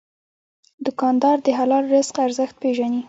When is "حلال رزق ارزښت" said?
1.59-2.55